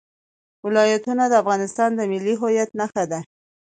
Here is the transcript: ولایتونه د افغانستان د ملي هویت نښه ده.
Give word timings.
ولایتونه 0.65 1.23
د 1.29 1.33
افغانستان 1.43 1.89
د 1.95 2.01
ملي 2.11 2.35
هویت 2.41 2.69
نښه 2.79 3.03
ده. 3.11 3.19